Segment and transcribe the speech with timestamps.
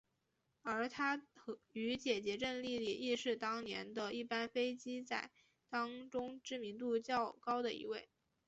[0.63, 1.21] 而他
[1.73, 5.29] 与姊姊郑丽丽亦是当年的一班飞机仔
[5.69, 8.09] 当中知名度较高的一位。